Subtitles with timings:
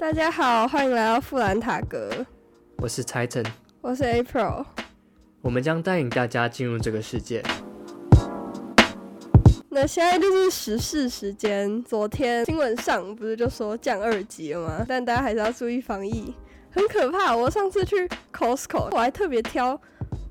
[0.00, 2.24] 大家好，欢迎来到富兰塔格，
[2.78, 3.44] 我是 Titan，
[3.82, 4.64] 我是 April。
[5.42, 7.42] 我们将带领大家进入这个世界。
[9.68, 14.86] 那现在就是时事时间，昨天新闻上不是就说降二级了吗？
[14.88, 16.34] 但大家还是要注意防疫，
[16.70, 17.36] 很可怕。
[17.36, 19.78] 我上次去 Costco，我还特别挑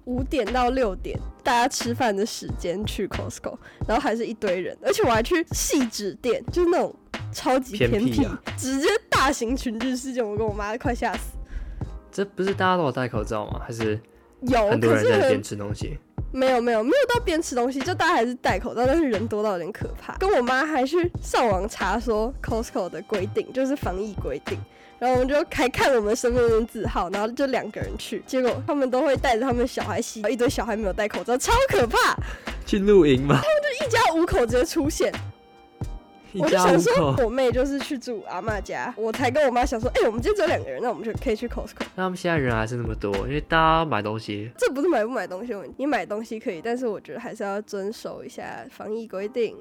[0.05, 3.55] 五点到六点大家吃饭的时间去 Costco，
[3.87, 6.95] 然后还是一堆人，而且我还去细致店，就是那种
[7.31, 11.37] 超级偏僻，偏僻啊直接大型群聚事件，我跟我妈快吓死。
[12.11, 13.61] 这不是大家都有戴口罩吗？
[13.65, 13.99] 还是
[14.41, 15.97] 有，很多可是很人在边吃东西？
[16.31, 20.15] 没有没有没有到边吃东西，就大家还是戴口罩，但是人多到有点可怕。
[20.17, 24.57] 跟我妈还去上网查说 Costco 的规定，就是防疫规定。
[24.99, 32.17] 然后我们就还看我们身份证字号，然后就两个人去，结果他们都会带着他们小孩洗，一堆小孩没有戴口罩，超可怕！
[32.65, 33.39] 去露营吗？
[33.41, 35.11] 就一家五口直接出现，
[36.37, 41.81] 我就想说，我妹就是去住阿妈家，我才跟我妈想说，哎、我们今天只有两个人，那我们就可以去 Costco。
[41.95, 49.55] 那他们现在人还是那么多，因为大家买东西，这不是买不买东西的问题，你买东西可以，但是我觉得还是要遵守一下防疫规定。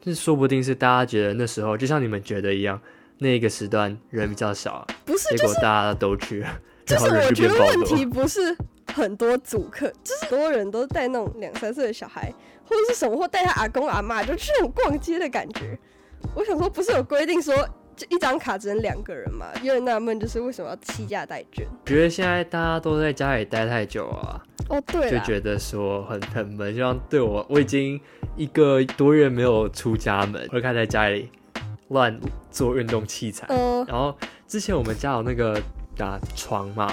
[0.00, 2.78] 就是说不定是大家觉得那时候就像你们觉得一样，
[3.18, 6.44] 那个时段人比较少，不是，结就是果大家都去，
[6.84, 7.54] 就是我觉得。
[7.58, 8.54] 问题不是
[8.92, 12.30] 很多组客，就是所有人都带那种两三岁的小孩，
[12.66, 15.78] 或者是什么，或带他阿公阿妈，就去那种逛街的感觉。
[16.34, 17.54] 我想说，不是有规定说
[17.96, 19.46] 就一张卡只能两个人嘛？
[19.62, 21.66] 有点纳闷，就是为什么要欺价代卷？
[21.84, 28.00] 觉得现在大家都在家里待太久啊，哦，对就，觉得说很很闷，就像对我，我已经
[28.36, 31.30] 一个多月没有出家门，我就开始在家里
[31.88, 32.18] 乱
[32.50, 33.46] 做运动器材。
[33.50, 34.16] 嗯、然后
[34.48, 35.60] 之前我们家有那个
[35.98, 36.88] 啊床嘛，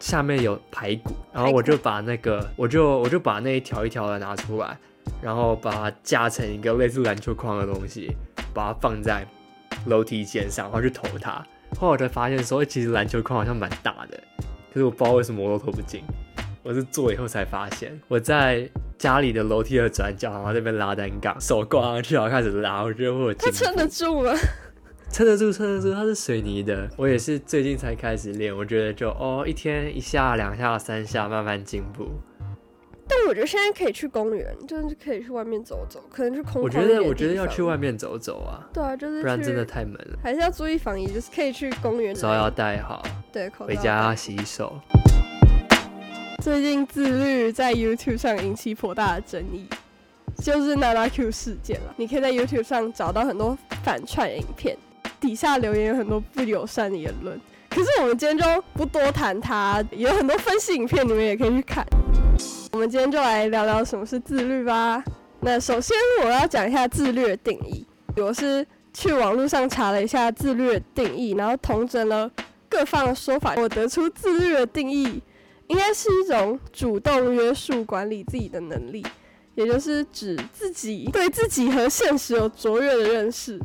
[0.00, 4.76] 下面有排骨，然后我就把那个我就我就把那一条一条的拿出来，
[5.22, 8.10] 然后把它架成一个类似篮球框的东西，
[8.52, 9.26] 把它放在
[9.86, 11.44] 楼梯间上，然后去投它。
[11.78, 14.20] 后来我才发现说，欸其实篮球框好像蛮大的，
[14.72, 16.02] 可是我不知道为什么我都投不进。
[16.62, 24.32] 我是做以后才发现，我在家里的楼梯的转角，然后这边拉单杠，手挂上去，然后开始拉，我觉得我撑得住吗？
[25.10, 26.88] 撑得住，撑得住，它是水泥的。
[26.98, 32.10] 我也是最近才开始练，我觉得就哦，一天一下、两下、三下，慢慢进步。
[33.10, 40.18] 但我觉得现在可以去公园，就是可以去外面走走，可能去空旷我觉得，我觉得要去外面走走啊，对啊，就是不然真的太闷了。
[40.22, 44.72] 还是要注意防疫，就是可以去公园，手要戴好，对口罩回家要洗手。
[46.40, 49.66] 最近自律在 YouTube 上引起颇大的争议，
[50.36, 51.92] 就是娜娜 Q 事件了。
[51.96, 54.76] 你可以在 YouTube 上找到很多反串影片，
[55.20, 57.38] 底下留言有很多不友善的言论。
[57.68, 61.84] 可是我们今天就不多谈它，有很多分析影片，你们也可以去看。
[62.72, 65.02] 我们今天就来聊聊什么是自律吧。
[65.40, 67.84] 那首先我要讲一下自律的定义，
[68.16, 72.30] 我是去网络上查了一下自律的定义，然后统整了
[72.68, 75.20] 各方的说法，我得出自律的定义
[75.66, 79.04] 应该是一种主动约束管理自己的能力，
[79.56, 83.58] 也就是指自己对自己和现实有卓越的认识。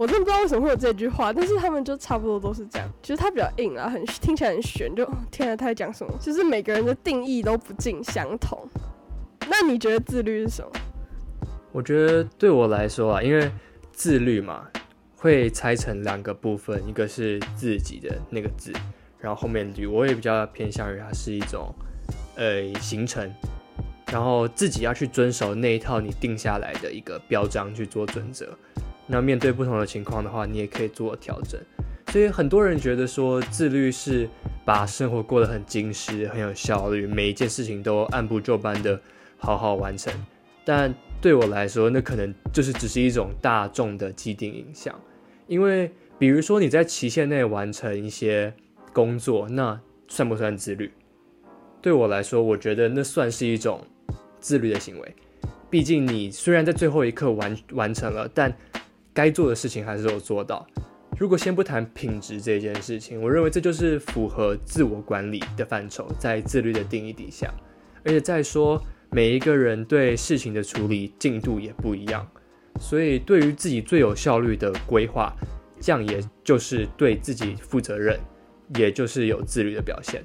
[0.00, 2.88] 我真不知道为什么会有这句话，但是他们就差不多都是这样。
[3.02, 6.14] 其实它比较硬啊，很听起来很玄，就天啊，他在讲什么？
[6.18, 8.66] 就是每个人的定义都不尽相同。
[9.46, 10.70] 那你觉得自律是什么？
[11.70, 13.52] 我觉得对我来说啊，因为
[13.92, 14.66] 自律嘛，
[15.16, 18.72] 会拆成两个部分，一个是自己的那个字，
[19.18, 21.74] 然后后面律，我也比较偏向于它是一种
[22.36, 23.30] 呃形成，
[24.10, 28.48] 然后自己要去遵守那一套你定下来的一个标章去做准则。
[29.10, 31.60] 那面对不同的情况的话，你也可以做调整。
[32.12, 34.28] 所以很多人觉得说自律是
[34.64, 39.00] 把生活过得很精实、很有效率，每一件事情都按部就班的
[39.36, 40.12] 好好完成。
[40.64, 44.94] 但对我来说，那可能就是只是一种大众的既定印象。
[45.46, 48.52] 因为比如说你在期限内完成一些
[48.92, 50.92] 工作，那算不算自律？
[51.82, 53.84] 对我来说，我觉得那算是一种
[54.38, 55.14] 自律的行为。
[55.68, 58.52] 毕竟你虽然在最后一刻完完成了，但
[59.20, 60.66] 该做的事情还是有做到。
[61.18, 67.52] 如果先不谈品质这件事情，我认为这就是符合自我管理的范畴，在自律的定义底下。
[68.02, 72.26] 而且再说，每一个人对事情的处理进度也不一样，
[72.80, 75.36] 所以对于自己最有效率的规划，
[75.78, 78.18] 这样也就是对自己负责任，
[78.76, 80.24] 也就是有自律的表现。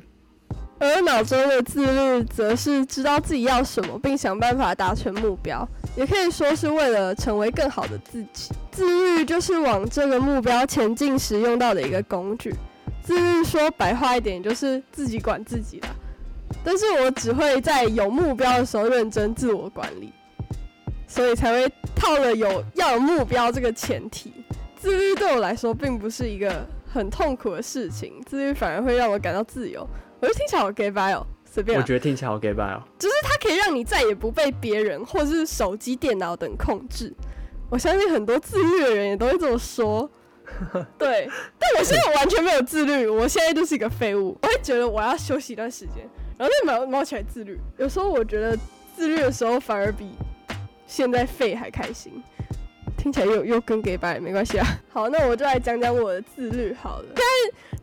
[0.78, 8.54] 而脑中的自律，则是知道自己要什么，并想办法达成目标，也可以说是为了成为更好的自己。
[8.72, 12.54] 自律就是往这个目标前进时用到的一个工具。
[13.02, 15.90] 自律说白话一点，就是自己管自己啦。
[16.64, 20.12] 但是我只会在有目标的时候认真自我管理，
[21.08, 24.34] 所以才会套了有要有目标这个前提。
[24.76, 29.88] 自律对我来说并不是一个很痛苦的事情，自律反而会让我感到自由。
[30.26, 32.82] 我就听起来好 gay bye 哦，随便、我啊，觉得听起来好 gay bye 哦。
[33.24, 37.14] 它可以让你再也不被别人或是手机、电脑等控制。
[37.70, 40.10] 我相信很多自律的人也都会这么说。
[40.98, 41.30] 对，
[41.60, 44.38] 但我现在完全没有自律，我现在就是一个废物。
[44.42, 46.08] 我会觉得我要休息一段时间，
[46.38, 47.60] 然后再毛毛起来自律。
[47.78, 48.58] 有时候我觉得
[48.96, 50.12] 自律的时候反而比
[50.88, 52.24] 现在废还开心。
[52.98, 54.68] 听起来又 又跟 gay 白，没关系啊。
[54.90, 57.06] 好，那我就来讲讲我的自律好了。
[57.16, 57.24] 现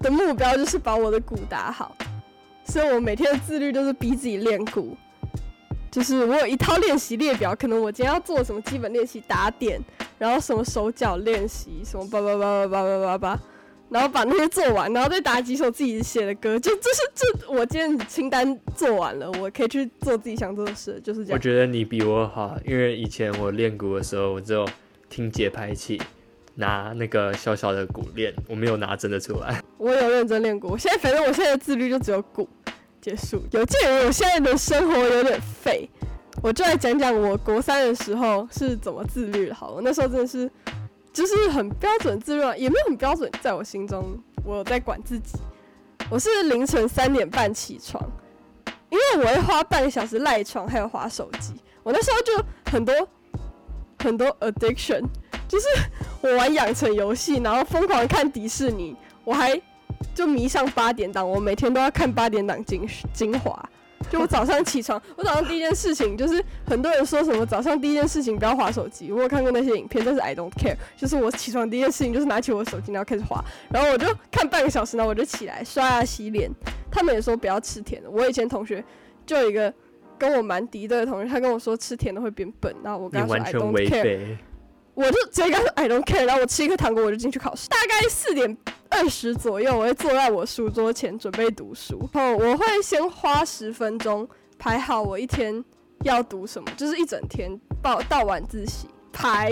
[0.01, 1.97] 在的目标就是把我的鼓打好，
[2.65, 4.97] 所以我每天的自律就是逼自己练鼓。
[5.91, 9.79] 就是我有一套练习列表，可能我今天要做什么基本练习打点，
[10.19, 13.41] 然后什么手脚练习，什么叭叭叭叭叭叭叭叭，
[13.91, 21.37] 然后把那些做完，然后再打几首自己写的歌，就这是这我今天清单做完了，我可以去做自己想做的事，就是这样。
[21.37, 24.67] 我觉得你比我好，因为以前我练鼓的时候，我只有
[25.11, 26.01] 听节拍器，
[26.55, 29.63] 拿那个小小的鼓练，我没有拿真的出来。
[29.79, 32.49] 我有认真练过，我现在反正我现在的自律就只有鼓。
[33.01, 33.43] 结束。
[33.51, 35.91] 有鉴于我现在的生活有点废，
[36.41, 39.55] 我就来讲讲我国三的时候是怎么自律的。
[39.57, 40.49] 好了，那时候真的是
[41.13, 45.37] 就是很标准自律啊，也没有很标准，在我心中我在管自己。
[46.09, 48.01] 我是凌晨三点半起床，
[48.89, 51.55] 因为我会花半个小时赖床，还有划手机。
[51.83, 52.95] 我那时候就很多
[53.99, 55.03] 很多 addiction，
[55.53, 55.67] 就是
[56.23, 59.61] 我玩养成游戏，然后疯狂看迪士尼，我还
[60.15, 63.69] 就迷上八点档，我每天都要看八点档精精华。
[64.11, 70.75] 就我早上起床，我早上第一件事情就是很多人说什么早上第一件事情不要划手机，我有看过那些影片，但是 I don't care。
[70.97, 76.51] 就是我起床第一件事情就是拿起我的手机，然后开始划，然后我就看半个小时，然后我就起来刷牙洗脸。
[76.91, 78.83] 他们也说不要吃甜的，我以前同学
[79.27, 79.73] 就有一个
[80.19, 84.37] 跟我蛮敌对的同学，他跟我说吃甜的会变笨，然后我跟他说 I don't care。
[84.95, 87.69] 我就直接跟他说 I don't care，然后我吃一颗糖果我就进去考试。
[87.69, 88.57] 大概四点
[88.91, 92.09] 二十左右，我会坐在我书桌前准备读书。
[92.13, 94.29] 然后我会先花十分钟
[94.59, 95.65] 排好我一天
[96.03, 99.51] 要读什么，就是一整天到到晚自习排。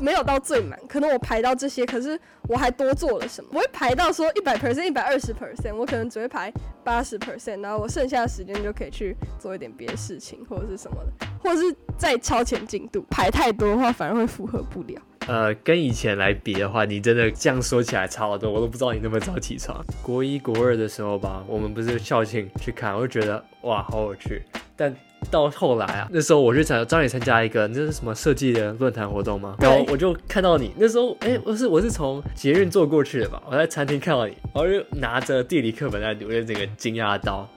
[0.00, 2.18] 没有到最满，可能我排到这些，可是
[2.48, 3.50] 我还多做了什么？
[3.52, 6.52] 我会排到说一百 percent、一百二十 percent，我可能只会排
[6.82, 13.04] 八十 percent，然后我剩下的时间就可以去做一点别的事情，或者是什么的，或者是再超前进度。
[13.10, 15.00] 排太多的话，反而会符合不了。
[15.26, 19.84] 呃，跟以前来比的话，你真的这样说起来差好多，我都不知道你那么早起床。
[20.02, 24.42] 国一、国二的时候吧，我们不是校庆去看，我就觉得哇，好有趣。
[24.74, 24.92] 但
[25.30, 29.56] 到后来啊，那时候我去参找你参加一个那是什么设计的论坛活动吗？
[29.58, 37.48] 对然后我就看到你，那时候哎、我是我是从捷运坐过去的吧，我在餐厅看到你，然后就拿着地理课本在读，我就整个惊讶到，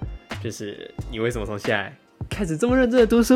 [0.44, 1.96] 就是你为什么从现在
[2.30, 3.34] 开始这么认真的读书？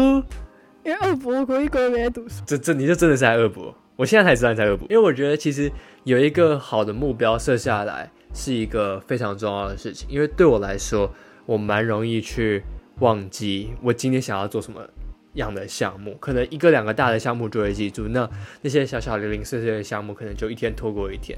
[0.84, 3.74] 因为二博国一国二没在读书，这这你就真的是在恶补。
[3.96, 5.72] 我现在才知道你在恶补，因为我觉得其实
[6.04, 11.12] 有一个好的目标设下来是一个非常重要的事情，因为对我来说，
[11.46, 12.64] 我蛮容易去
[13.00, 14.82] 忘记我今天想要做什么
[15.34, 18.30] 样的项目，可能一个两个大的项目就会记住，那
[18.62, 21.38] 那些小小零零碎碎的项目可能就一天拖过一天。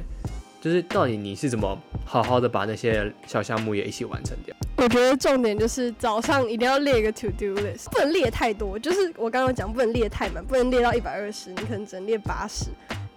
[0.62, 4.54] 就是到底你是怎么好好的把那些小项目也一起完成掉？
[4.76, 8.78] 我觉得重点就是早上一定要列一个 to do list，不能列太多。
[8.78, 12.66] 就是我刚刚讲，不能列太满，不能列到一百二十，你可能只能列八十。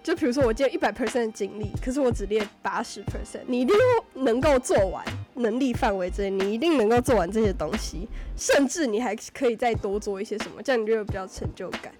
[0.04, 3.74] 就比如说我今天一百 percent 的精力，可是我只列八十 percent，你一定
[4.14, 5.04] 能够做完，
[5.34, 11.92] 能力范围之内，你一定能够做完这些东西，甚至你还可以再多做一些什么，这样你就会比较有成就感。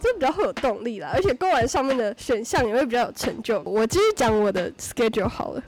[0.00, 3.62] 这比较会有动力啦，而且勾完上面的选项也会比较有成就。
[3.62, 5.62] 我继续讲我的 schedule 好了。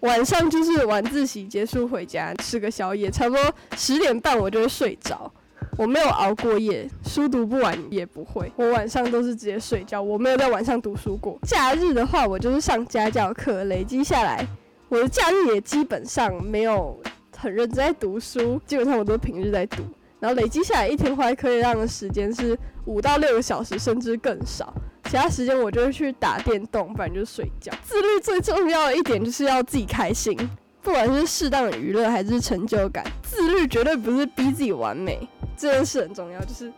[0.00, 5.30] 晚上就是晚自习结束回家吃个宵夜，差不多十点半我就会睡着。
[5.76, 8.50] 我没有熬过夜，书读不完也不会。
[8.56, 11.38] 我晚上都是直接睡觉，我没有在晚上读书过。
[11.42, 14.46] 假日的话，我就是上家教课，累积下来，
[14.94, 16.96] 我的假日也基本上没有
[17.36, 19.82] 很认真在读书，基本上我都平日在读。
[20.20, 24.72] 然后累积下来一天花在课业上的时间是五到六个小时，甚至更少。
[25.06, 27.72] 其他时间我就会去打电动，不然就是睡觉。
[27.82, 30.36] 自律最重要的一点就是要自己开心，
[30.80, 36.72] 不管是适当的娱乐还是成就感，自律绝对不是逼自己完美，这件事很重要，就是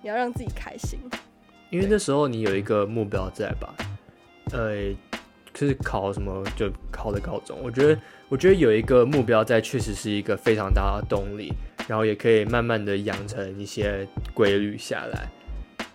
[0.00, 0.98] 你要让自己开心。
[1.68, 3.74] 因为那时候你有一个目标在吧？
[4.52, 4.92] 呃，
[5.58, 7.58] 就是考什么就考的高中。
[7.60, 11.52] 我觉得，我觉得有一个目标在，确实是一个非常大的动力，
[11.88, 15.26] 然后也可以慢慢的养成一些规律下来。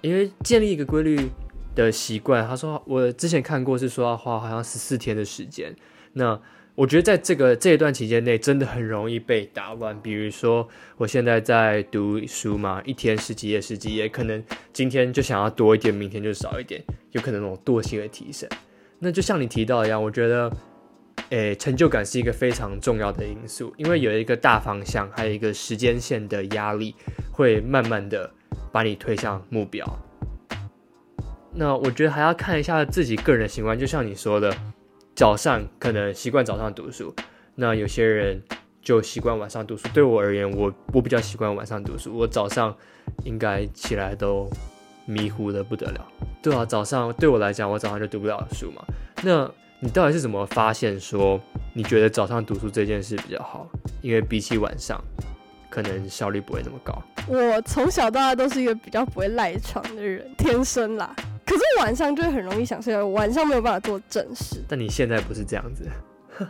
[0.01, 1.29] 因为建立一个规律
[1.73, 5.73] 的习惯，他说我之前看过是说要花好像十四天的时间。
[6.11, 6.37] 那
[6.75, 9.97] 我觉得在这个这一段期间内，真的很容易被打乱。
[10.01, 10.67] 比如说，
[10.97, 14.43] 我现在在读书嘛，一天十几页、十几页，可能
[14.73, 18.49] 今天就想要多一点，明天就少一点，有可能那种惰性的提升。
[19.03, 20.49] 那就像你提到一样，我觉得，
[21.29, 26.95] 诶，成就感是一个非常重要的因素，因为有一个大方向，还有一个时间线的压力，
[27.29, 28.31] 会慢慢的
[28.71, 29.85] 把你推向目标。
[31.53, 34.55] 那我觉得还要看一下自己个人的习惯，就像你说的，
[35.13, 37.13] 早上可能习惯早上读书，
[37.55, 38.41] 那有些人
[38.81, 39.85] 就习惯晚上读书。
[39.93, 42.73] 对我而言，我我比较习惯晚上读书，我早上
[43.25, 44.49] 应该起来都
[45.05, 46.07] 迷糊的不得了。
[46.43, 48.83] 对啊，早上对我来讲，我早上就读不了书嘛。
[49.23, 51.39] 那你到底是怎么发现说
[51.73, 53.65] 你觉得早上读书这件事比较好？
[54.01, 55.01] 因为比起晚上，
[55.69, 57.01] 可能效率不会那么高。
[57.27, 61.15] 我从小到大都是一个比较不会赖床的人，天生啦。
[61.45, 64.61] 可是晚上就会很容易想睡觉，晚上没有办法做正事。
[64.67, 65.87] 但你现在不是这样子，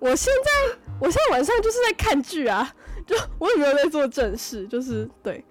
[0.00, 2.74] 我现在我现在晚上就是在看剧啊，
[3.06, 5.44] 就我也没有在做正事，就是对。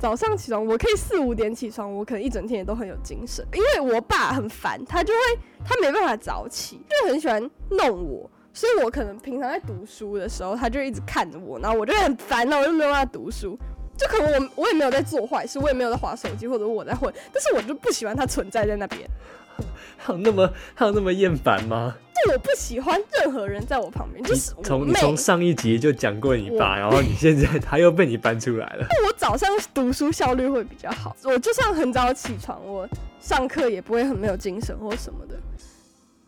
[0.00, 3.46] 早上起床我可以四五点起床，我可能一整天也都很有精神。
[3.52, 5.18] 因为我爸很烦，他就会
[5.62, 7.38] 他没办法早起，就很喜欢
[7.68, 13.58] 弄我，所以我可能平常在读书的时候，他就一直看着我，然后我就很烦，然后我就没有办法读书。
[13.94, 19.06] 就可能我我也没有在做坏事，我也没有在划手机，或者我在混，但是我就不喜欢它存在在那边。
[19.98, 21.94] 还有那么还有那么厌烦吗？
[22.26, 28.86] 就我不喜欢任何人在我旁边，就是从你从上一集就讲过你爸，然后你现在 他又被你搬出来了。
[29.06, 32.88] 我早上读书效率会比较好，我就算很早起床，我
[33.20, 35.34] 上课也不会很没有精神或什么的。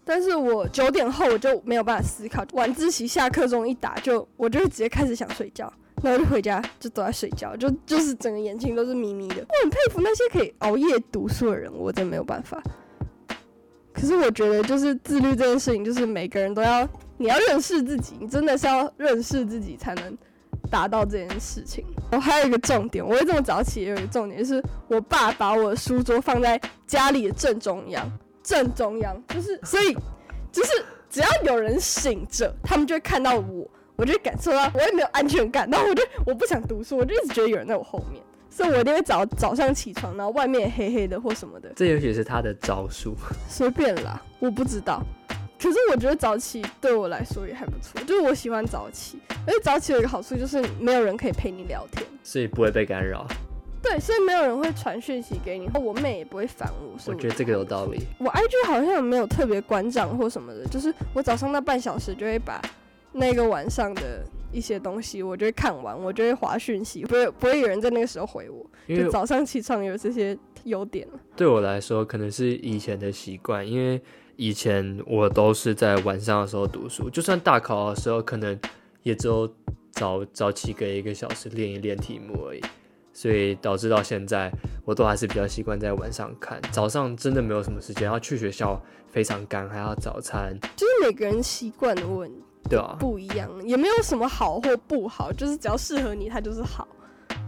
[0.04, 5.72] 但是我九点后我就没有办法思考，晚自习下课钟一打就我就会直接开始想睡觉。
[6.02, 9.37] 然后就回家，就都在睡觉，就就是整个眼睛都是眯眯的。
[9.37, 12.61] 我很佩服那些可以熬夜读书的人，我真没有办法。
[13.92, 20.18] 可是我觉得，就是自律这件事情，就是每个人都要，你要认识自己，你真的是要认识自己才能
[20.70, 21.84] 达到这件事情。
[22.11, 28.11] 我还有一个重点，我会这么早起，也有一个重点，就是我爸把我的书桌放在家里的正中央，
[28.42, 29.94] 正中央，就是所以
[30.50, 33.68] 就是只要有人醒着，他们就会看到我。
[33.94, 38.20] 我就感受到我也没有安全感，然后我就我不想读书，我就一直觉得有人在我后面，
[38.54, 41.73] 所以我一定会早早上起床，然后外面黑黑的或什么的。
[41.75, 43.14] 这也许是他的招数，
[43.49, 45.02] 随便啦，我不知道。
[45.59, 53.26] 可是我觉得早起对我来说也还不错，就是我喜欢早起，而且早起有一个好处就是没有人可以陪你聊天，所以不会被干扰。
[53.82, 56.97] 对，所以没有人会传讯息给你，我妹也不会烦我。
[57.06, 58.02] 我觉得这个有道理。
[58.18, 62.61] 我 IG 好像没有特别关账或什么的，就是我早上那半小时就会把。
[63.14, 68.64] 那个晚上的一些东西，我就会看完，我就会划讯息，不会不会有人在那个时候回我。
[68.87, 74.00] 因为早上起床有这些优点对我来说，可能是以前的习惯，因为
[74.37, 78.59] 以前我都是在晚上的时候读书，就算大考的时候，可能
[79.02, 79.52] 也只有
[79.92, 82.61] 早早起个一个小时练一练题目而已。
[83.14, 84.50] 所以导致到现在，
[84.87, 86.59] 我都还是比较习惯在晚上看。
[86.71, 90.59] 早上真的没有什么时间，要去学校非常赶，还要早餐。
[90.75, 92.42] 就是每个人习惯的问题。
[92.71, 96.87] 对啊，不一样，也没有什么好或不好，就是只要适合你，它就是好。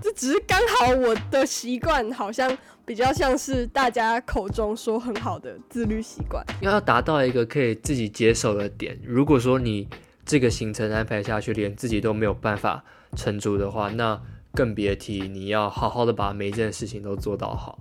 [0.03, 2.55] 这只是刚好我的习惯，好像
[2.85, 6.45] 比较像是大家口中说很好的自律习惯。
[6.61, 9.89] 要达到一个可以自己接受的点，如果说你
[10.27, 12.85] 这个行程安排下去，连自己都没有办法
[13.17, 14.21] 撑住的话，那
[14.53, 17.79] 更别提你要好好的把每一件事情都做到好。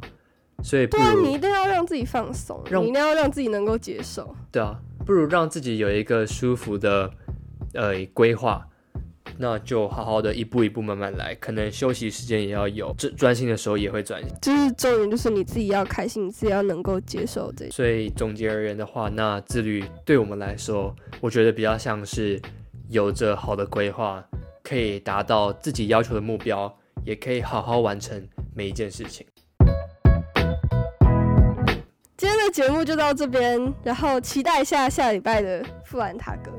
[0.64, 4.34] 所以，对啊，你一定要让自己放松，你一定要让自己能够接受。
[4.50, 7.12] 对啊，不如让自己有一个舒服的。
[7.74, 8.68] 呃，规划，
[9.38, 14.32] 那就好好的一步一步慢慢来，可能休息时间也要有，专专心的时候也会专心。
[14.42, 17.70] 就是重点就是你自己要开心，你自己要能够接受这。
[17.70, 22.40] 所以总结而言的话，那自律对我们来说，我觉得比较像是
[22.90, 24.24] 有着好的规划，
[24.62, 26.72] 可以达到自己要求的目标，
[27.04, 29.26] 也可以好好完成每一件事情。
[32.16, 36.52] 今天的节目就到这边，然后期待一下下礼拜的富兰塔格。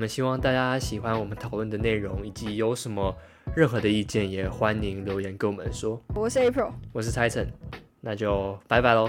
[0.00, 3.14] 我们希望大家喜欢我们讨论的内容，以及有什么
[3.54, 6.00] 任何的意见，也欢迎留言跟我们说。
[6.14, 7.48] 我是 April，我是 Titan，
[8.00, 9.06] 那就拜拜喽。